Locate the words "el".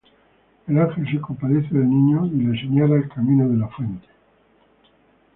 0.67-0.79, 2.95-3.07